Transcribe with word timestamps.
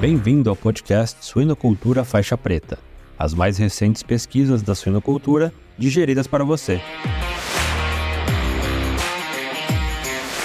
Bem-vindo 0.00 0.48
ao 0.48 0.54
podcast 0.54 1.26
Suinocultura 1.26 2.04
Faixa 2.04 2.38
Preta, 2.38 2.78
as 3.18 3.34
mais 3.34 3.58
recentes 3.58 4.00
pesquisas 4.00 4.62
da 4.62 4.72
suinocultura 4.72 5.52
digeridas 5.76 6.28
para 6.28 6.44
você. 6.44 6.80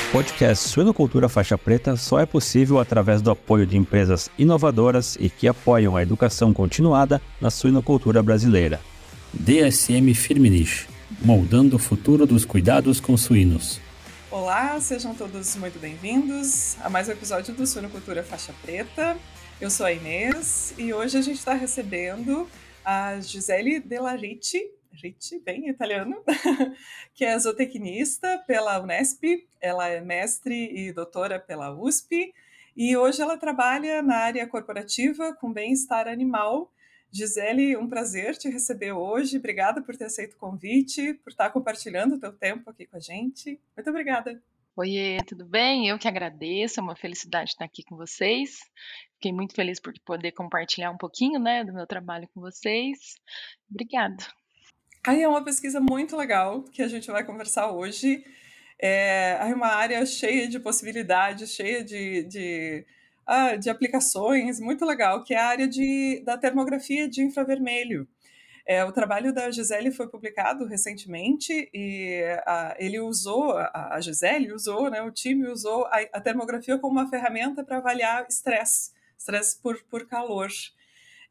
O 0.10 0.12
podcast 0.12 0.68
Suinocultura 0.70 1.30
Faixa 1.30 1.56
Preta 1.56 1.96
só 1.96 2.20
é 2.20 2.26
possível 2.26 2.80
através 2.80 3.22
do 3.22 3.30
apoio 3.30 3.68
de 3.68 3.78
empresas 3.78 4.28
inovadoras 4.40 5.16
e 5.20 5.30
que 5.30 5.48
apoiam 5.48 5.96
a 5.96 6.02
educação 6.02 6.52
continuada 6.52 7.22
na 7.40 7.52
suinocultura 7.52 8.24
brasileira. 8.24 8.82
DSM 9.32 10.16
Firmenich, 10.16 10.88
moldando 11.22 11.76
o 11.76 11.80
futuro 11.80 12.26
dos 12.26 12.44
cuidados 12.44 13.00
com 13.00 13.16
suínos. 13.16 13.80
Olá, 14.32 14.80
sejam 14.82 15.14
todos 15.14 15.56
muito 15.58 15.78
bem-vindos 15.78 16.76
a 16.82 16.90
mais 16.90 17.08
um 17.08 17.12
episódio 17.12 17.54
do 17.54 17.68
Suinocultura 17.68 18.24
Faixa 18.24 18.52
Preta. 18.64 19.16
Eu 19.64 19.70
sou 19.70 19.86
a 19.86 19.94
Inês 19.94 20.74
e 20.78 20.94
hoje 20.94 21.18
a 21.18 21.22
gente 21.22 21.38
está 21.38 21.54
recebendo 21.54 22.50
a 22.84 23.18
Gisele 23.22 23.80
Delariti, 23.80 24.62
Ricci, 24.92 25.40
bem 25.40 25.70
italiano, 25.70 26.22
que 27.16 27.24
é 27.24 27.40
zootecnista 27.40 28.44
pela 28.46 28.78
Unesp, 28.82 29.24
ela 29.62 29.88
é 29.88 30.02
mestre 30.02 30.70
e 30.76 30.92
doutora 30.92 31.40
pela 31.40 31.74
USP 31.74 32.34
e 32.76 32.98
hoje 32.98 33.22
ela 33.22 33.38
trabalha 33.38 34.02
na 34.02 34.18
área 34.18 34.46
corporativa 34.46 35.34
com 35.34 35.54
bem-estar 35.54 36.10
animal 36.10 36.70
Gisele, 37.10 37.78
um 37.78 37.88
prazer 37.88 38.36
te 38.36 38.50
receber 38.50 38.92
hoje. 38.92 39.38
Obrigada 39.38 39.82
por 39.82 39.96
ter 39.96 40.06
aceito 40.06 40.34
o 40.34 40.40
convite, 40.40 41.14
por 41.14 41.30
estar 41.30 41.50
compartilhando 41.52 42.16
o 42.16 42.20
teu 42.20 42.34
tempo 42.34 42.70
aqui 42.70 42.86
com 42.86 42.98
a 42.98 43.00
gente. 43.00 43.58
Muito 43.78 43.90
obrigada. 43.90 44.44
Oiê, 44.76 45.20
tudo 45.28 45.46
bem? 45.46 45.88
Eu 45.88 46.00
que 46.00 46.08
agradeço, 46.08 46.80
é 46.80 46.84
uma 46.84 46.96
felicidade 46.96 47.52
estar 47.52 47.64
aqui 47.64 47.84
com 47.84 47.96
vocês. 47.96 48.60
Fiquei 49.24 49.32
muito 49.32 49.56
feliz 49.56 49.80
por 49.80 49.94
poder 50.04 50.34
compartilhar 50.34 50.92
um 50.92 50.98
pouquinho 50.98 51.40
né, 51.40 51.64
do 51.64 51.72
meu 51.72 51.88
trabalho 51.88 52.28
com 52.34 52.42
vocês. 52.42 53.16
Obrigada. 53.72 54.18
Aí 55.08 55.24
é 55.24 55.28
uma 55.30 55.42
pesquisa 55.42 55.80
muito 55.80 56.18
legal 56.18 56.62
que 56.64 56.82
a 56.82 56.90
gente 56.90 57.10
vai 57.10 57.24
conversar 57.24 57.72
hoje. 57.72 58.22
É, 58.78 59.40
uma 59.56 59.68
área 59.68 60.06
cheia 60.06 60.46
de 60.46 60.60
possibilidades, 60.60 61.52
cheia 61.52 61.82
de, 61.82 62.24
de 62.24 62.86
ah, 63.26 63.56
de 63.56 63.70
aplicações 63.70 64.60
muito 64.60 64.84
legal, 64.84 65.24
que 65.24 65.34
é 65.34 65.38
a 65.38 65.48
área 65.48 65.70
de, 65.70 66.22
da 66.26 66.38
termografia 66.38 67.08
de 67.08 67.24
infravermelho. 67.24 68.06
É, 68.66 68.84
o 68.84 68.92
trabalho 68.92 69.34
da 69.34 69.50
Gisele 69.50 69.92
foi 69.92 70.10
publicado 70.10 70.66
recentemente 70.66 71.70
e 71.74 72.22
a, 72.46 72.76
ele 72.78 73.00
usou, 73.00 73.58
a, 73.58 73.96
a 73.96 74.02
Gisele 74.02 74.52
usou, 74.52 74.90
né, 74.90 75.02
o 75.02 75.12
time 75.12 75.48
usou 75.48 75.86
a, 75.86 76.02
a 76.12 76.20
termografia 76.20 76.78
como 76.78 77.00
uma 77.00 77.10
ferramenta 77.10 77.64
para 77.64 77.78
avaliar 77.78 78.26
estresse, 78.28 78.92
estresse 79.24 79.60
por, 79.62 79.82
por 79.84 80.06
calor. 80.08 80.50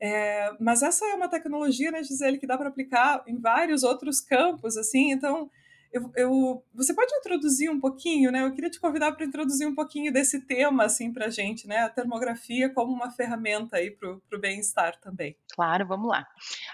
É, 0.01 0.51
mas 0.59 0.83
essa 0.83 1.05
é 1.07 1.15
uma 1.15 1.29
tecnologia, 1.29 1.93
né, 1.93 2.03
Gisele, 2.03 2.39
que 2.39 2.47
dá 2.47 2.59
para 2.59 2.69
aplicar 2.69 3.23
em 3.27 3.39
vários 3.39 3.85
outros 3.85 4.21
campos, 4.21 4.77
assim, 4.77 5.13
então 5.13 5.49
eu, 5.93 6.11
eu, 6.17 6.65
você 6.75 6.95
pode 6.95 7.15
introduzir 7.15 7.71
um 7.71 7.79
pouquinho, 7.79 8.33
né? 8.33 8.43
Eu 8.43 8.53
queria 8.55 8.71
te 8.71 8.81
convidar 8.81 9.13
para 9.13 9.27
introduzir 9.27 9.69
um 9.69 9.75
pouquinho 9.75 10.11
desse 10.11 10.41
tema, 10.41 10.85
assim, 10.85 11.13
para 11.13 11.27
a 11.27 11.31
gente, 11.31 11.69
né? 11.69 11.81
A 11.81 11.89
termografia 11.91 12.71
como 12.71 12.93
uma 12.93 13.11
ferramenta 13.11 13.77
aí 13.77 13.91
para 13.91 14.09
o 14.11 14.41
bem-estar 14.41 14.99
também. 15.01 15.37
Claro, 15.53 15.87
vamos 15.87 16.09
lá. 16.09 16.27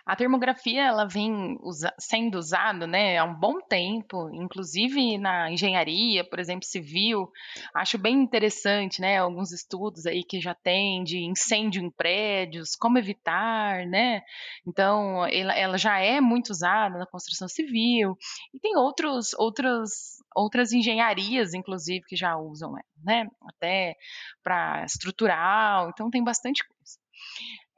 A 0.08 0.16
termografia, 0.16 0.84
ela 0.86 1.04
vem 1.04 1.58
usa 1.60 1.92
sendo 1.98 2.38
usada, 2.38 2.86
né, 2.86 3.18
há 3.18 3.24
um 3.24 3.34
bom 3.34 3.60
tempo, 3.60 4.30
inclusive 4.32 5.18
na 5.18 5.50
engenharia, 5.52 6.24
por 6.24 6.38
exemplo, 6.38 6.64
civil. 6.64 7.30
Acho 7.74 7.98
bem 7.98 8.14
interessante, 8.14 9.02
né? 9.02 9.18
Alguns 9.18 9.52
estudos 9.52 10.06
aí 10.06 10.24
que 10.24 10.40
já 10.40 10.54
tem 10.54 11.04
de 11.04 11.18
incêndio 11.18 11.82
em 11.82 11.90
prédios, 11.90 12.74
como 12.74 12.96
evitar, 12.96 13.86
né? 13.86 14.22
Então, 14.66 15.26
ela, 15.26 15.52
ela 15.52 15.76
já 15.76 15.98
é 15.98 16.22
muito 16.22 16.48
usada 16.52 16.98
na 16.98 17.06
construção 17.06 17.46
civil. 17.46 18.16
E 18.54 18.58
tem 18.58 18.78
outros 18.78 19.34
outros, 19.34 20.22
outras 20.34 20.72
engenharias, 20.72 21.52
inclusive, 21.52 22.06
que 22.06 22.16
já 22.16 22.34
usam 22.34 22.72
né? 23.04 23.26
Até 23.46 23.94
para 24.42 24.84
estrutural, 24.86 25.90
então 25.90 26.08
tem 26.10 26.24
bastante 26.24 26.66
coisa. 26.66 26.98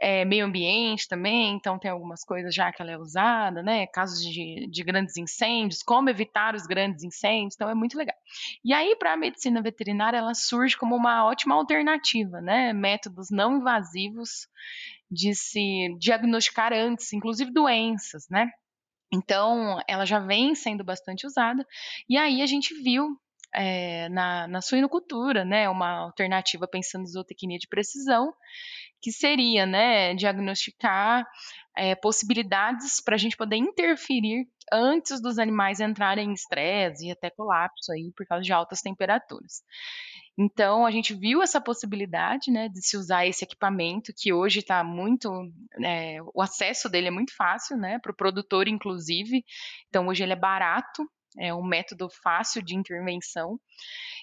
É, 0.02 0.24
meio 0.24 0.46
ambiente 0.46 1.06
também, 1.06 1.54
então 1.54 1.78
tem 1.78 1.90
algumas 1.90 2.24
coisas 2.24 2.54
já 2.54 2.72
que 2.72 2.80
ela 2.80 2.90
é 2.90 2.96
usada, 2.96 3.62
né? 3.62 3.86
Casos 3.86 4.24
de, 4.24 4.66
de 4.70 4.82
grandes 4.82 5.16
incêndios, 5.18 5.82
como 5.82 6.08
evitar 6.08 6.54
os 6.54 6.66
grandes 6.66 7.04
incêndios, 7.04 7.54
então 7.54 7.68
é 7.68 7.74
muito 7.74 7.98
legal. 7.98 8.16
E 8.64 8.72
aí, 8.72 8.96
para 8.96 9.12
a 9.12 9.16
medicina 9.16 9.60
veterinária, 9.60 10.16
ela 10.16 10.32
surge 10.32 10.74
como 10.76 10.96
uma 10.96 11.26
ótima 11.26 11.54
alternativa, 11.54 12.40
né? 12.40 12.72
Métodos 12.72 13.28
não 13.30 13.58
invasivos 13.58 14.48
de 15.10 15.34
se 15.34 15.94
diagnosticar 15.98 16.72
antes, 16.72 17.12
inclusive 17.12 17.52
doenças, 17.52 18.26
né? 18.30 18.50
Então, 19.12 19.80
ela 19.88 20.06
já 20.06 20.20
vem 20.20 20.54
sendo 20.54 20.84
bastante 20.84 21.26
usada. 21.26 21.66
E 22.08 22.16
aí 22.16 22.42
a 22.42 22.46
gente 22.46 22.72
viu 22.82 23.20
é, 23.54 24.08
na, 24.08 24.46
na 24.48 24.60
suinocultura, 24.60 25.44
né, 25.44 25.68
uma 25.68 26.04
alternativa 26.04 26.68
pensando 26.68 27.02
em 27.02 27.08
zootecnia 27.08 27.58
de 27.58 27.68
precisão, 27.68 28.32
que 29.00 29.10
seria, 29.10 29.66
né, 29.66 30.14
diagnosticar 30.14 31.26
é, 31.76 31.94
possibilidades 31.94 33.00
para 33.02 33.14
a 33.14 33.18
gente 33.18 33.36
poder 33.36 33.56
interferir 33.56 34.46
antes 34.72 35.20
dos 35.20 35.38
animais 35.38 35.80
entrarem 35.80 36.30
em 36.30 36.32
estresse 36.32 37.06
e 37.06 37.10
até 37.10 37.30
colapso 37.30 37.92
aí 37.92 38.12
por 38.16 38.26
causa 38.26 38.44
de 38.44 38.52
altas 38.52 38.80
temperaturas. 38.80 39.62
Então, 40.38 40.86
a 40.86 40.90
gente 40.90 41.12
viu 41.12 41.42
essa 41.42 41.60
possibilidade, 41.60 42.50
né, 42.50 42.68
de 42.68 42.80
se 42.80 42.96
usar 42.96 43.26
esse 43.26 43.44
equipamento, 43.44 44.12
que 44.16 44.32
hoje 44.32 44.60
está 44.60 44.82
muito, 44.82 45.30
é, 45.84 46.18
o 46.34 46.40
acesso 46.40 46.88
dele 46.88 47.08
é 47.08 47.10
muito 47.10 47.34
fácil, 47.36 47.76
né, 47.76 47.98
para 47.98 48.12
o 48.12 48.16
produtor, 48.16 48.68
inclusive. 48.68 49.44
Então, 49.88 50.06
hoje 50.08 50.22
ele 50.22 50.32
é 50.32 50.36
barato, 50.36 51.06
é 51.38 51.54
um 51.54 51.64
método 51.64 52.08
fácil 52.08 52.62
de 52.62 52.74
intervenção. 52.74 53.60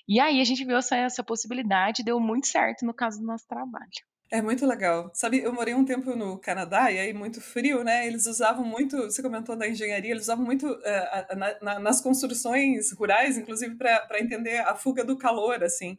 E 0.07 0.19
aí 0.19 0.39
a 0.39 0.43
gente 0.43 0.63
viu 0.63 0.77
essa, 0.77 0.95
essa 0.95 1.23
possibilidade, 1.23 2.03
deu 2.03 2.19
muito 2.19 2.47
certo 2.47 2.85
no 2.85 2.93
caso 2.93 3.19
do 3.19 3.25
nosso 3.25 3.47
trabalho. 3.47 3.89
É 4.29 4.41
muito 4.41 4.65
legal. 4.65 5.09
Sabe, 5.13 5.39
eu 5.39 5.53
morei 5.53 5.73
um 5.73 5.85
tempo 5.85 6.13
no 6.13 6.37
Canadá 6.37 6.91
e 6.91 6.99
aí 6.99 7.13
muito 7.13 7.39
frio, 7.39 7.83
né? 7.83 8.05
Eles 8.05 8.25
usavam 8.25 8.65
muito, 8.65 8.97
você 9.03 9.21
comentou 9.21 9.55
da 9.55 9.67
engenharia, 9.67 10.11
eles 10.11 10.23
usavam 10.23 10.45
muito 10.45 10.67
uh, 10.67 11.37
na, 11.37 11.57
na, 11.61 11.79
nas 11.79 12.01
construções 12.01 12.91
rurais, 12.91 13.37
inclusive 13.37 13.75
para 13.75 14.19
entender 14.19 14.59
a 14.59 14.75
fuga 14.75 15.03
do 15.05 15.17
calor, 15.17 15.63
assim. 15.63 15.97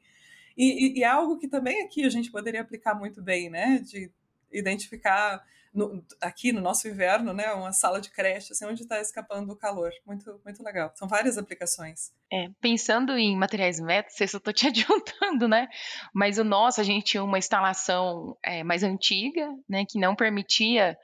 E, 0.56 0.98
e, 0.98 0.98
e, 0.98 1.04
é 1.04 1.06
algo 1.06 1.38
que 1.38 1.48
também 1.48 1.82
aqui 1.82 2.04
a 2.04 2.10
gente 2.10 2.30
poderia 2.30 2.60
aplicar 2.60 2.94
muito 2.94 3.22
bem, 3.22 3.48
né? 3.48 3.78
De 3.78 4.10
identificar 4.52 5.42
no, 5.72 6.04
aqui 6.20 6.52
no 6.52 6.60
nosso 6.60 6.88
inverno, 6.88 7.32
né, 7.32 7.52
uma 7.52 7.72
sala 7.72 8.00
de 8.00 8.10
creche, 8.10 8.52
assim, 8.52 8.66
onde 8.66 8.82
está 8.82 9.00
escapando 9.00 9.52
o 9.52 9.56
calor. 9.56 9.90
Muito, 10.06 10.40
muito 10.44 10.62
legal. 10.62 10.92
São 10.94 11.08
várias 11.08 11.38
aplicações. 11.38 12.12
É, 12.32 12.48
pensando 12.60 13.16
em 13.16 13.36
materiais 13.36 13.78
se 14.08 14.24
eu 14.24 14.38
estou 14.38 14.52
te 14.52 14.66
adiantando, 14.68 15.48
né? 15.48 15.68
Mas 16.14 16.38
o 16.38 16.44
nosso, 16.44 16.80
a 16.80 16.84
gente 16.84 17.04
tinha 17.04 17.24
uma 17.24 17.38
instalação 17.38 18.36
é, 18.44 18.62
mais 18.62 18.82
antiga, 18.82 19.48
né, 19.68 19.84
que 19.88 19.98
não 19.98 20.14
permitia 20.14 20.96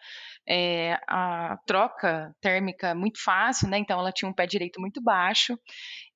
é, 0.46 0.98
a 1.08 1.56
troca 1.66 2.34
térmica 2.40 2.94
muito 2.94 3.22
fácil, 3.22 3.68
né? 3.68 3.78
Então 3.78 3.98
ela 3.98 4.12
tinha 4.12 4.28
um 4.28 4.34
pé 4.34 4.46
direito 4.46 4.80
muito 4.80 5.02
baixo. 5.02 5.58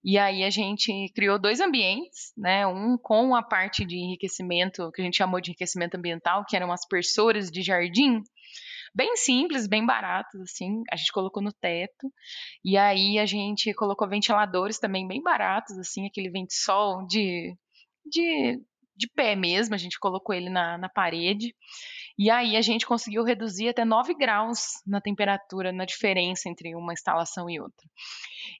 E 0.04 0.16
aí 0.16 0.44
a 0.44 0.50
gente 0.50 1.10
criou 1.14 1.38
dois 1.38 1.60
ambientes, 1.60 2.32
né? 2.36 2.66
Um 2.66 2.96
com 2.96 3.34
a 3.34 3.42
parte 3.42 3.84
de 3.84 3.96
enriquecimento, 3.96 4.90
que 4.92 5.02
a 5.02 5.04
gente 5.04 5.16
chamou 5.16 5.40
de 5.40 5.50
enriquecimento 5.50 5.96
ambiental, 5.96 6.44
que 6.46 6.56
eram 6.56 6.72
aspersores 6.72 7.50
de 7.50 7.62
jardim, 7.62 8.22
bem 8.94 9.16
simples, 9.16 9.66
bem 9.66 9.84
baratos, 9.84 10.40
assim. 10.40 10.82
A 10.90 10.96
gente 10.96 11.12
colocou 11.12 11.42
no 11.42 11.52
teto. 11.52 12.12
E 12.64 12.76
aí 12.76 13.18
a 13.18 13.26
gente 13.26 13.72
colocou 13.74 14.08
ventiladores 14.08 14.78
também 14.78 15.06
bem 15.06 15.22
baratos, 15.22 15.76
assim, 15.78 16.06
aquele 16.06 16.30
vento 16.30 16.52
sol 16.52 17.06
de, 17.06 17.56
de, 18.06 18.60
de 18.96 19.08
pé 19.14 19.34
mesmo. 19.34 19.74
A 19.74 19.78
gente 19.78 19.98
colocou 19.98 20.34
ele 20.34 20.48
na, 20.50 20.78
na 20.78 20.88
parede. 20.88 21.54
E 22.18 22.30
aí 22.30 22.56
a 22.56 22.62
gente 22.62 22.84
conseguiu 22.84 23.22
reduzir 23.22 23.68
até 23.68 23.84
9 23.84 24.12
graus 24.14 24.82
na 24.84 25.00
temperatura, 25.00 25.70
na 25.70 25.84
diferença 25.84 26.48
entre 26.48 26.74
uma 26.74 26.92
instalação 26.92 27.48
e 27.48 27.60
outra. 27.60 27.88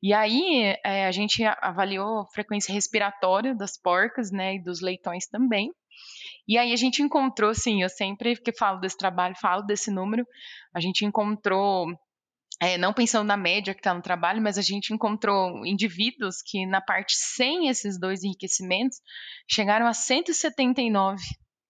E 0.00 0.14
aí 0.14 0.76
é, 0.84 1.06
a 1.06 1.10
gente 1.10 1.42
avaliou 1.44 2.20
a 2.20 2.26
frequência 2.26 2.72
respiratória 2.72 3.56
das 3.56 3.76
porcas, 3.76 4.30
né, 4.30 4.54
e 4.54 4.62
dos 4.62 4.80
leitões 4.80 5.26
também. 5.26 5.72
E 6.46 6.56
aí 6.56 6.72
a 6.72 6.76
gente 6.76 7.02
encontrou, 7.02 7.52
sim, 7.52 7.82
eu 7.82 7.88
sempre 7.88 8.36
que 8.36 8.52
falo 8.52 8.78
desse 8.78 8.96
trabalho, 8.96 9.34
falo 9.40 9.62
desse 9.62 9.90
número, 9.90 10.24
a 10.72 10.78
gente 10.78 11.04
encontrou 11.04 11.88
é, 12.60 12.78
não 12.78 12.92
pensando 12.92 13.26
na 13.26 13.36
média 13.36 13.74
que 13.74 13.80
está 13.80 13.92
no 13.92 14.02
trabalho, 14.02 14.40
mas 14.40 14.56
a 14.56 14.62
gente 14.62 14.94
encontrou 14.94 15.66
indivíduos 15.66 16.42
que 16.46 16.64
na 16.64 16.80
parte 16.80 17.16
sem 17.16 17.68
esses 17.68 17.98
dois 17.98 18.22
enriquecimentos 18.22 18.98
chegaram 19.48 19.86
a 19.86 19.92
179 19.92 21.22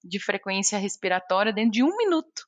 de 0.04 0.18
frequência 0.18 0.78
respiratória 0.78 1.52
dentro 1.52 1.72
de 1.72 1.82
um 1.82 1.96
minuto. 1.96 2.46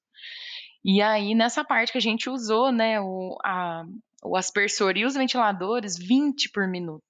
E 0.85 1.02
aí, 1.02 1.35
nessa 1.35 1.64
parte 1.64 1.93
que 1.93 1.99
a 1.99 2.02
gente 2.02 2.31
usou, 2.31 2.73
né, 2.73 3.00
o, 3.00 3.37
a, 3.44 3.85
o 4.23 4.37
aspersor 4.37 4.97
e 4.97 5.05
os 5.05 5.14
ventiladores, 5.14 5.97
20 5.97 6.50
por 6.50 6.67
minuto. 6.67 7.05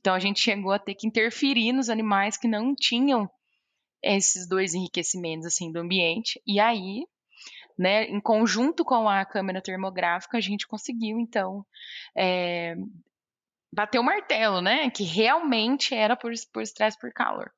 Então, 0.00 0.14
a 0.14 0.18
gente 0.18 0.40
chegou 0.40 0.72
a 0.72 0.78
ter 0.78 0.94
que 0.94 1.06
interferir 1.06 1.72
nos 1.72 1.88
animais 1.88 2.36
que 2.36 2.48
não 2.48 2.74
tinham 2.74 3.28
esses 4.02 4.48
dois 4.48 4.74
enriquecimentos 4.74 5.46
assim 5.46 5.70
do 5.72 5.78
ambiente. 5.78 6.40
E 6.46 6.58
aí, 6.58 7.04
né, 7.78 8.04
em 8.04 8.20
conjunto 8.20 8.84
com 8.84 9.08
a 9.08 9.24
câmera 9.24 9.62
termográfica, 9.62 10.36
a 10.36 10.40
gente 10.40 10.66
conseguiu 10.66 11.18
então 11.18 11.64
é, 12.16 12.74
bater 13.72 13.98
o 13.98 14.04
martelo, 14.04 14.60
né, 14.60 14.90
que 14.90 15.04
realmente 15.04 15.94
era 15.94 16.16
por, 16.16 16.32
por 16.52 16.62
estresse 16.62 16.98
por 16.98 17.12
calor. 17.12 17.50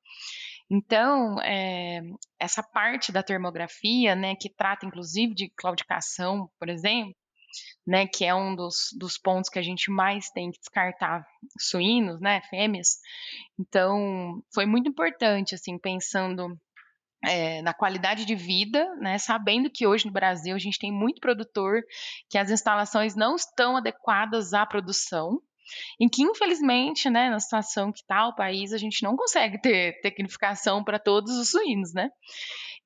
Então, 0.75 1.39
é, 1.41 2.01
essa 2.39 2.63
parte 2.63 3.11
da 3.11 3.21
termografia, 3.21 4.15
né, 4.15 4.35
que 4.35 4.49
trata 4.49 4.87
inclusive 4.87 5.35
de 5.35 5.47
claudicação, 5.55 6.49
por 6.59 6.67
exemplo, 6.67 7.13
né, 7.85 8.07
que 8.07 8.25
é 8.25 8.33
um 8.33 8.55
dos, 8.55 8.87
dos 8.97 9.15
pontos 9.15 9.51
que 9.51 9.59
a 9.59 9.61
gente 9.61 9.91
mais 9.91 10.31
tem 10.31 10.49
que 10.49 10.57
descartar 10.57 11.23
suínos, 11.59 12.19
né, 12.19 12.41
fêmeas. 12.49 12.97
Então, 13.59 14.43
foi 14.51 14.65
muito 14.65 14.89
importante, 14.89 15.53
assim, 15.53 15.77
pensando 15.77 16.59
é, 17.23 17.61
na 17.61 17.75
qualidade 17.75 18.25
de 18.25 18.33
vida, 18.33 18.83
né, 18.95 19.19
sabendo 19.19 19.69
que 19.69 19.85
hoje 19.85 20.07
no 20.07 20.11
Brasil 20.11 20.55
a 20.55 20.59
gente 20.59 20.79
tem 20.79 20.91
muito 20.91 21.21
produtor 21.21 21.83
que 22.27 22.37
as 22.39 22.49
instalações 22.49 23.15
não 23.15 23.35
estão 23.35 23.77
adequadas 23.77 24.55
à 24.55 24.65
produção, 24.65 25.39
em 25.99 26.07
que 26.09 26.23
infelizmente, 26.23 27.09
né, 27.09 27.29
na 27.29 27.39
situação 27.39 27.91
que 27.91 27.99
está 27.99 28.27
o 28.27 28.35
país, 28.35 28.73
a 28.73 28.77
gente 28.77 29.03
não 29.03 29.15
consegue 29.15 29.59
ter 29.61 29.99
tecnificação 30.01 30.83
para 30.83 30.99
todos 30.99 31.37
os 31.37 31.49
suínos, 31.49 31.93
né? 31.93 32.09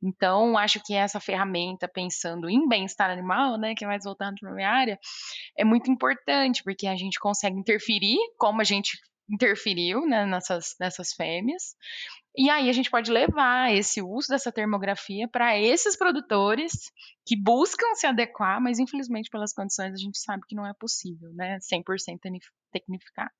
Então, 0.01 0.57
acho 0.57 0.79
que 0.83 0.93
essa 0.93 1.19
ferramenta, 1.19 1.87
pensando 1.87 2.49
em 2.49 2.67
bem-estar 2.67 3.09
animal, 3.09 3.57
né, 3.57 3.73
que 3.75 3.83
é 3.83 3.87
mais 3.87 4.03
voltado 4.03 4.35
para 4.39 4.51
a 4.51 4.53
minha 4.53 4.69
área, 4.69 4.99
é 5.57 5.63
muito 5.63 5.89
importante, 5.89 6.61
porque 6.63 6.85
a 6.85 6.95
gente 6.95 7.19
consegue 7.19 7.57
interferir, 7.57 8.17
como 8.37 8.61
a 8.61 8.63
gente 8.63 8.97
interferiu 9.29 10.05
né, 10.05 10.25
nessas, 10.25 10.75
nessas 10.79 11.13
fêmeas, 11.13 11.75
e 12.37 12.49
aí 12.51 12.69
a 12.69 12.73
gente 12.73 12.91
pode 12.91 13.11
levar 13.11 13.73
esse 13.73 14.01
uso 14.01 14.27
dessa 14.29 14.51
termografia 14.51 15.27
para 15.27 15.59
esses 15.59 15.97
produtores 15.97 16.91
que 17.25 17.35
buscam 17.35 17.95
se 17.95 18.05
adequar, 18.05 18.61
mas 18.61 18.77
infelizmente 18.77 19.29
pelas 19.29 19.53
condições 19.53 19.93
a 19.93 19.97
gente 19.97 20.19
sabe 20.19 20.43
que 20.47 20.55
não 20.55 20.65
é 20.65 20.73
possível, 20.73 21.33
né? 21.33 21.57
100% 21.59 22.19
tecnificar. 22.71 23.31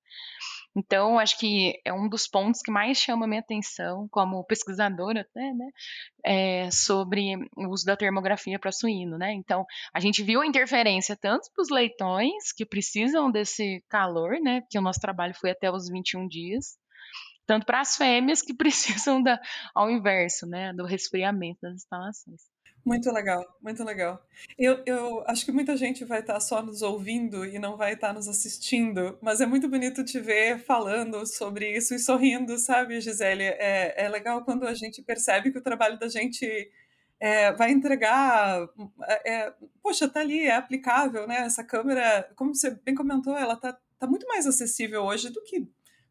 Então, 0.76 1.18
acho 1.18 1.38
que 1.40 1.80
é 1.86 1.94
um 1.94 2.08
dos 2.10 2.28
pontos 2.28 2.62
que 2.62 2.72
mais 2.72 2.98
chama 2.98 3.26
a 3.26 3.28
minha 3.28 3.42
atenção 3.42 4.08
como 4.10 4.44
pesquisadora 4.46 5.22
até, 5.22 5.54
né? 5.54 5.70
É 6.24 6.72
sobre 6.72 7.36
o 7.56 7.70
uso 7.70 7.86
da 7.86 7.96
termografia 7.96 8.60
para 8.60 8.72
suíno, 8.72 9.18
né? 9.18 9.34
Então, 9.34 9.66
a 9.94 10.00
gente 10.00 10.24
viu 10.24 10.42
a 10.42 10.46
interferência 10.46 11.16
tanto 11.16 11.50
para 11.54 11.62
os 11.62 11.70
leitões 11.70 12.52
que 12.56 12.66
precisam 12.66 13.32
desse 13.32 13.84
calor, 13.90 14.40
né? 14.40 14.62
Porque 14.62 14.78
o 14.78 14.82
nosso 14.82 15.00
trabalho 15.00 15.34
foi 15.34 15.52
até 15.52 15.72
os 15.72 15.88
21 15.90 16.28
dias, 16.28 16.78
tanto 17.48 17.66
para 17.66 17.82
as 17.82 17.96
fêmeas 17.96 18.42
que 18.42 18.54
precisam 18.56 19.24
da, 19.24 19.40
ao 19.74 19.90
inverso, 19.90 20.46
né, 20.46 20.74
do 20.74 20.86
resfriamento 20.86 21.62
das 21.62 21.76
instalações. 21.76 22.42
Muito 22.86 23.12
legal, 23.12 23.46
muito 23.62 23.84
legal. 23.84 24.26
Eu, 24.58 24.82
eu 24.86 25.22
acho 25.28 25.44
que 25.44 25.52
muita 25.52 25.76
gente 25.76 26.06
vai 26.06 26.22
estar 26.22 26.40
só 26.40 26.62
nos 26.62 26.82
ouvindo 26.82 27.46
e 27.46 27.60
não 27.60 27.76
vai 27.76 27.94
estar 27.94 28.14
nos 28.14 28.30
assistindo, 28.30 29.18
mas 29.22 29.42
é 29.42 29.46
muito 29.46 29.68
bonito 29.68 30.06
te 30.06 30.22
ver 30.22 30.60
falando 30.60 31.26
sobre 31.26 31.76
isso 31.76 31.94
e 31.94 32.00
sorrindo, 32.00 32.58
sabe, 32.58 33.02
Gisele? 33.02 33.44
É, 33.44 34.06
é 34.06 34.08
legal 34.08 34.42
quando 34.46 34.66
a 34.66 34.74
gente 34.74 35.02
percebe 35.02 35.52
que 35.52 35.58
o 35.58 35.62
trabalho 35.64 36.00
da 36.00 36.08
gente 36.08 36.72
é, 37.20 37.52
vai 37.52 37.72
entregar. 37.72 38.70
É, 39.04 39.34
é 39.34 39.54
poxa, 39.84 40.08
tá 40.08 40.22
ali, 40.22 40.44
é 40.44 40.56
aplicável, 40.56 41.28
né? 41.28 41.42
Essa 41.42 41.66
câmera, 41.66 42.30
como 42.38 42.56
você 42.56 42.72
bem 42.72 42.96
comentou, 42.96 43.36
ela 43.38 43.58
tá, 43.58 43.78
tá 44.00 44.08
muito 44.08 44.26
mais 44.28 44.48
acessível 44.48 45.04
hoje 45.04 45.30
do 45.30 45.44
que 45.44 45.68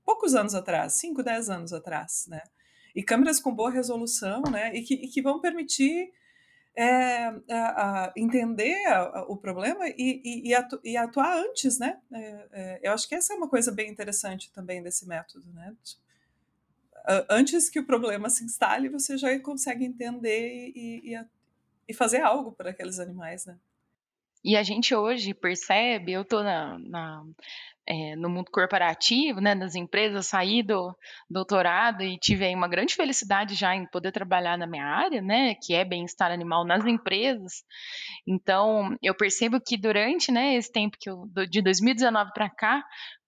poucos 0.06 0.36
anos 0.36 0.54
atrás, 0.54 0.94
5, 0.94 1.22
10 1.22 1.50
anos 1.50 1.72
atrás, 1.72 2.26
né? 2.28 2.40
E 2.94 3.02
câmeras 3.02 3.40
com 3.40 3.52
boa 3.52 3.70
resolução, 3.70 4.40
né? 4.50 4.74
E 4.74 4.82
que, 4.82 4.94
e 4.94 5.08
que 5.08 5.20
vão 5.20 5.40
permitir 5.40 6.12
é, 6.76 7.26
a, 7.50 8.04
a 8.04 8.12
entender 8.16 8.86
a, 8.86 9.24
o 9.28 9.36
problema 9.36 9.84
e, 9.88 10.54
atu, 10.54 10.80
e, 10.84 10.96
atuar 10.96 11.36
antes, 11.36 11.78
né? 11.78 12.00
É, 12.12 12.48
é, 12.52 12.80
eu 12.84 12.92
acho 12.92 13.08
que 13.08 13.16
essa 13.16 13.34
é 13.34 13.36
uma 13.36 13.48
coisa 13.48 13.72
bem 13.72 13.90
interessante 13.90 14.52
também 14.52 14.82
desse 14.82 15.06
método, 15.06 15.52
né? 15.52 15.74
Antes 17.30 17.70
que 17.70 17.78
o 17.78 17.86
problema 17.86 18.28
se 18.28 18.44
instale, 18.44 18.88
você 18.88 19.16
já 19.16 19.38
consegue 19.38 19.84
entender 19.84 20.72
e, 20.74 21.16
e 21.86 21.94
fazer 21.94 22.20
algo 22.20 22.50
para 22.50 22.70
aqueles 22.70 22.98
animais, 22.98 23.46
né? 23.46 23.56
E 24.46 24.56
a 24.56 24.62
gente 24.62 24.94
hoje 24.94 25.34
percebe, 25.34 26.12
eu 26.12 26.22
estou 26.22 26.44
na, 26.44 26.78
na 26.78 27.24
é, 27.84 28.14
no 28.14 28.28
mundo 28.28 28.48
corporativo, 28.48 29.40
né, 29.40 29.56
das 29.56 29.74
empresas, 29.74 30.28
saí 30.28 30.62
do 30.62 30.96
doutorado 31.28 32.04
e 32.04 32.16
tive 32.16 32.54
uma 32.54 32.68
grande 32.68 32.94
felicidade 32.94 33.56
já 33.56 33.74
em 33.74 33.86
poder 33.86 34.12
trabalhar 34.12 34.56
na 34.56 34.64
minha 34.64 34.84
área, 34.84 35.20
né, 35.20 35.56
que 35.56 35.74
é 35.74 35.84
bem-estar 35.84 36.30
animal 36.30 36.64
nas 36.64 36.86
empresas. 36.86 37.64
Então, 38.24 38.96
eu 39.02 39.16
percebo 39.16 39.60
que 39.60 39.76
durante, 39.76 40.30
né, 40.30 40.54
esse 40.54 40.70
tempo 40.70 40.96
que 40.96 41.10
eu, 41.10 41.28
de 41.50 41.60
2019 41.60 42.30
para 42.32 42.48
cá, 42.48 42.84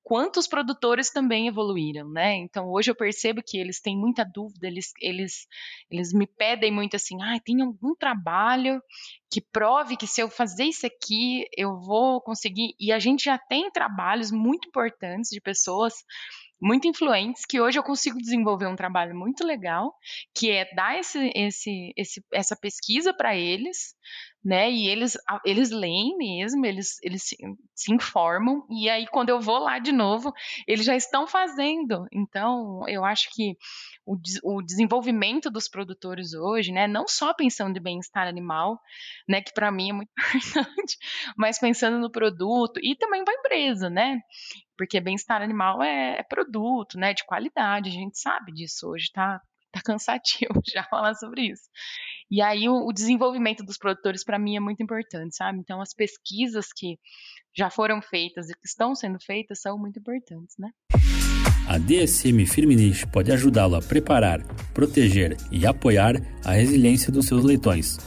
quantos 0.09 0.49
produtores 0.49 1.11
também 1.11 1.49
evoluíram, 1.49 2.09
né? 2.09 2.35
Então 2.37 2.71
hoje 2.71 2.91
eu 2.91 2.95
percebo 2.95 3.43
que 3.47 3.59
eles 3.59 3.79
têm 3.79 3.95
muita 3.95 4.25
dúvida, 4.25 4.67
eles, 4.67 4.91
eles, 5.03 5.47
eles 5.91 6.15
me 6.15 6.27
pedem 6.27 6.73
muito 6.73 6.97
assim, 6.97 7.23
ah, 7.23 7.39
tem 7.45 7.61
algum 7.61 7.95
trabalho 7.95 8.83
que 9.31 9.43
prove 9.43 9.99
que 9.99 10.07
se 10.07 10.23
eu 10.23 10.31
fazer 10.31 10.65
isso 10.65 10.87
aqui 10.87 11.45
eu 11.55 11.79
vou 11.79 12.23
conseguir. 12.23 12.75
E 12.81 12.91
a 12.91 12.99
gente 12.99 13.25
já 13.25 13.37
tem 13.37 13.71
trabalhos 13.71 14.31
muito 14.31 14.67
importantes 14.69 15.29
de 15.31 15.43
pessoas 15.43 15.93
muito 16.61 16.89
influentes 16.89 17.45
que 17.47 17.61
hoje 17.61 17.79
eu 17.79 17.83
consigo 17.83 18.19
desenvolver 18.19 18.67
um 18.67 18.77
trabalho 18.77 19.15
muito 19.15 19.47
legal, 19.47 19.95
que 20.35 20.51
é 20.51 20.73
dar 20.75 20.99
esse, 20.99 21.31
esse, 21.35 21.93
esse 21.97 22.25
essa 22.33 22.57
pesquisa 22.57 23.15
para 23.15 23.37
eles, 23.37 23.95
né? 24.45 24.71
E 24.71 24.89
eles, 24.89 25.17
eles 25.45 25.71
leem 25.71 26.17
mesmo, 26.17 26.65
eles, 26.65 26.97
eles 27.03 27.23
se, 27.23 27.37
se, 27.75 27.93
informam, 27.93 28.65
e 28.71 28.89
aí 28.89 29.07
quando 29.07 29.29
eu 29.29 29.41
vou 29.41 29.59
lá 29.59 29.79
de 29.79 29.93
novo, 29.93 30.33
eles 30.67 30.87
já 30.87 30.97
estão 30.97 31.27
fazendo. 31.27 32.07
Então, 32.13 32.83
eu 32.89 33.05
acho 33.05 33.29
que 33.33 33.57
o, 34.07 34.17
o 34.45 34.63
desenvolvimento 34.63 35.51
dos 35.51 35.69
produtores 35.69 36.35
hoje, 36.35 36.73
né? 36.73 36.87
Não 36.87 37.07
só 37.07 37.35
pensando 37.35 37.77
em 37.77 37.83
bem-estar 37.83 38.27
animal, 38.27 38.81
né? 39.29 39.43
Que 39.43 39.53
para 39.53 39.71
mim 39.71 39.91
é 39.91 39.93
muito 39.93 40.11
importante, 40.17 40.97
mas 41.37 41.59
pensando 41.59 41.99
no 41.99 42.11
produto 42.11 42.81
e 42.83 42.97
também 42.97 43.25
para 43.25 43.35
a 43.35 43.39
empresa, 43.39 43.91
né? 43.91 44.21
Porque 44.79 45.01
bem-estar 45.01 45.43
animal 45.43 45.83
é, 45.83 46.21
é 46.21 46.23
produto, 46.23 46.97
né? 46.97 47.13
De 47.13 47.27
qualidade, 47.27 47.91
a 47.91 47.93
gente 47.93 48.19
sabe 48.19 48.53
disso 48.53 48.89
hoje, 48.89 49.11
tá? 49.13 49.43
tá 49.71 49.81
cansativo 49.85 50.61
já 50.73 50.83
falar 50.85 51.15
sobre 51.15 51.51
isso. 51.51 51.65
E 52.31 52.43
aí 52.43 52.69
o, 52.69 52.87
o 52.87 52.93
desenvolvimento 52.93 53.65
dos 53.65 53.79
produtores 53.79 54.25
para 54.25 54.39
mim 54.39 54.57
é 54.57 54.61
muito 54.61 54.83
importante, 54.83 55.37
sabe? 55.37 55.59
Então 55.59 55.81
as 55.81 55.95
pesquisas 55.95 56.73
que 56.75 56.99
já 57.57 57.71
foram 57.71 58.01
feitas 58.01 58.49
e 58.51 58.55
que 58.55 58.67
estão 58.67 58.95
sendo 58.95 59.19
feitas 59.21 59.61
são 59.61 59.79
muito 59.79 59.99
importantes, 59.99 60.57
né? 60.59 60.71
A 61.67 61.77
DSM 61.77 62.47
Firmenich 62.47 63.07
pode 63.09 63.31
ajudá-lo 63.31 63.77
a 63.77 63.83
preparar, 63.83 64.43
proteger 64.73 65.37
e 65.51 65.67
apoiar 65.67 66.15
a 66.45 66.53
resiliência 66.53 67.13
dos 67.13 67.27
seus 67.27 67.45
leitões, 67.45 67.99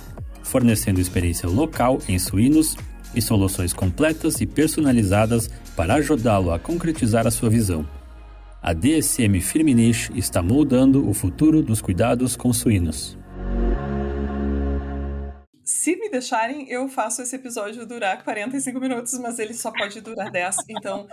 fornecendo 0.44 1.00
experiência 1.00 1.48
local 1.48 2.00
em 2.08 2.18
suínos 2.18 2.76
e 3.16 3.22
soluções 3.22 3.74
completas 3.74 4.42
e 4.42 4.46
personalizadas 4.46 5.50
para 5.76 5.96
ajudá-lo 5.96 6.52
a 6.52 6.60
concretizar 6.60 7.28
a 7.28 7.32
sua 7.32 7.50
visão. 7.50 7.88
A 8.62 8.74
DSM 8.74 9.42
Firmenich 9.42 10.12
está 10.16 10.42
moldando 10.42 11.10
o 11.10 11.14
futuro 11.14 11.64
dos 11.64 11.82
cuidados 11.82 12.36
com 12.36 12.54
suínos. 12.54 13.18
Se 15.64 15.96
me 15.96 16.10
deixarem, 16.10 16.70
eu 16.70 16.88
faço 16.88 17.22
esse 17.22 17.36
episódio 17.36 17.88
durar 17.88 18.24
45 18.24 18.80
minutos, 18.80 19.18
mas 19.18 19.40
ele 19.40 19.54
só 19.54 19.72
pode 19.72 20.00
durar 20.02 20.30
10. 20.30 20.58
Então, 20.70 21.08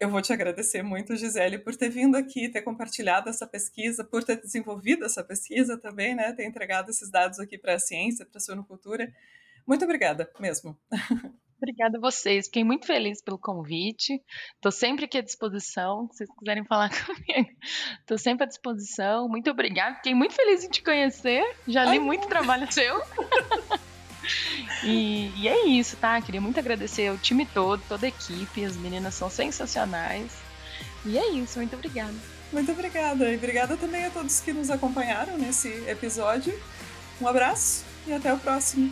eu 0.00 0.10
vou 0.10 0.20
te 0.20 0.32
agradecer 0.32 0.82
muito, 0.82 1.14
Gisele, 1.14 1.58
por 1.58 1.76
ter 1.76 1.88
vindo 1.88 2.16
aqui, 2.16 2.48
ter 2.48 2.62
compartilhado 2.62 3.30
essa 3.30 3.46
pesquisa, 3.46 4.02
por 4.02 4.24
ter 4.24 4.40
desenvolvido 4.40 5.04
essa 5.04 5.22
pesquisa 5.22 5.78
também, 5.78 6.16
né? 6.16 6.32
Ter 6.32 6.44
entregado 6.44 6.90
esses 6.90 7.08
dados 7.08 7.38
aqui 7.38 7.56
para 7.56 7.74
a 7.74 7.78
ciência, 7.78 8.26
para 8.26 8.38
a 8.38 8.40
suinocultura. 8.40 9.12
Muito 9.66 9.84
obrigada 9.84 10.30
mesmo. 10.38 10.76
Obrigada 11.62 11.96
a 11.96 12.00
vocês. 12.00 12.46
Fiquei 12.46 12.64
muito 12.64 12.86
feliz 12.86 13.22
pelo 13.22 13.38
convite. 13.38 14.20
Estou 14.56 14.72
sempre 14.72 15.04
aqui 15.04 15.18
à 15.18 15.22
disposição. 15.22 16.08
Se 16.10 16.18
vocês 16.18 16.30
quiserem 16.36 16.64
falar 16.64 16.90
comigo, 17.06 17.50
estou 18.00 18.18
sempre 18.18 18.42
à 18.42 18.46
disposição. 18.48 19.28
Muito 19.28 19.48
obrigada. 19.48 19.94
Fiquei 19.94 20.12
muito 20.12 20.34
feliz 20.34 20.64
em 20.64 20.68
te 20.68 20.82
conhecer. 20.82 21.44
Já 21.68 21.84
li 21.84 21.90
Ai, 21.90 21.98
muito 22.00 22.26
trabalho 22.26 22.70
seu. 22.72 23.00
e, 24.82 25.30
e, 25.36 25.46
é 25.46 25.66
isso, 25.66 25.96
tá? 25.98 26.20
Queria 26.20 26.40
muito 26.40 26.58
agradecer 26.58 27.06
ao 27.06 27.16
time 27.16 27.46
todo, 27.46 27.80
toda 27.88 28.06
a 28.06 28.08
equipe. 28.08 28.64
As 28.64 28.76
meninas 28.76 29.14
são 29.14 29.30
sensacionais. 29.30 30.32
E 31.06 31.16
é 31.16 31.30
isso. 31.30 31.60
Muito 31.60 31.76
obrigada. 31.76 32.14
Muito 32.52 32.72
obrigada. 32.72 33.30
E 33.30 33.36
obrigada 33.36 33.76
também 33.76 34.04
a 34.04 34.10
todos 34.10 34.40
que 34.40 34.52
nos 34.52 34.68
acompanharam 34.68 35.38
nesse 35.38 35.68
episódio. 35.88 36.60
Um 37.20 37.28
abraço 37.28 37.84
e 38.04 38.12
até 38.12 38.34
o 38.34 38.38
próximo. 38.38 38.90